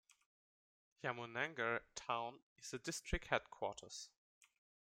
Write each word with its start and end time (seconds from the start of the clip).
Yamunanagar 1.03 1.81
town 1.93 2.39
is 2.57 2.71
the 2.71 2.79
district 2.79 3.27
headquarters. 3.27 4.09